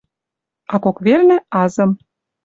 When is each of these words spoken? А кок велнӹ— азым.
А 0.73 0.75
кок 0.83 0.97
велнӹ— 1.05 1.37
азым. 1.61 1.91